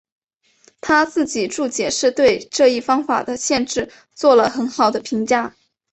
[0.81, 5.53] 他自己注解是对这一方法的限制做了很好的评价。